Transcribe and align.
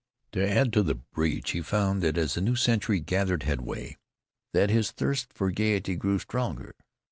To 0.31 0.43
add 0.43 0.73
to 0.73 0.81
the 0.81 0.95
breach, 0.95 1.51
he 1.51 1.61
found, 1.61 2.03
as 2.03 2.33
the 2.33 2.41
new 2.41 2.55
century 2.55 2.99
gathered 2.99 3.43
headway, 3.43 3.97
that 4.51 4.71
his 4.71 4.89
thirst 4.89 5.31
for 5.31 5.51
gaiety 5.51 5.95
grew 5.95 6.17
stronger. 6.17 6.73